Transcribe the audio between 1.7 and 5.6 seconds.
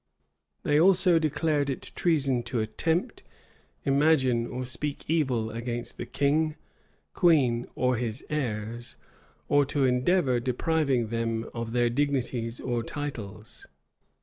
treason to attempt, imagine, or speak evil